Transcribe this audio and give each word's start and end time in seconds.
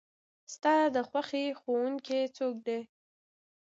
ستا 0.53 0.75
د 0.95 0.97
خوښې 1.09 1.45
ښوونکي 1.59 2.21
څوک 2.37 2.55
دی؟ 2.67 2.79